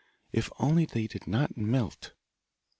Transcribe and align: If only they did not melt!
If 0.31 0.49
only 0.57 0.85
they 0.87 1.05
did 1.05 1.27
not 1.27 1.55
melt! 1.55 2.13